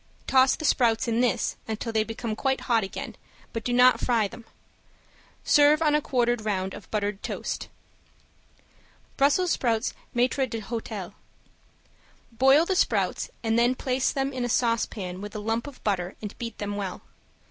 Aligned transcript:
Toss 0.25 0.55
the 0.55 0.65
sprouts 0.65 1.07
in 1.07 1.21
this 1.21 1.57
until 1.67 1.93
they 1.93 2.03
become 2.03 2.35
quite 2.35 2.61
hot 2.61 2.83
again, 2.83 3.15
but 3.53 3.63
do 3.63 3.71
not 3.71 3.99
fry 3.99 4.27
them. 4.27 4.45
Serve 5.43 5.79
on 5.79 5.93
a 5.93 6.01
quartered 6.01 6.41
round 6.43 6.73
of 6.73 6.89
buttered 6.89 7.21
toast. 7.21 7.69
~BRUSSELS 9.17 9.51
SPROUTS 9.51 9.93
MAITRE 10.15 10.47
D'HOTEL~ 10.47 11.13
Boil 12.31 12.65
the 12.65 12.75
sprouts 12.75 13.29
and 13.43 13.59
then 13.59 13.75
place 13.75 14.11
them 14.11 14.33
in 14.33 14.43
a 14.43 14.49
saucepan 14.49 15.21
with 15.21 15.35
a 15.35 15.39
lump 15.39 15.67
of 15.67 15.83
butter 15.83 16.15
and 16.19 16.35
beat 16.39 16.57
them 16.57 16.75
well. 16.77 17.03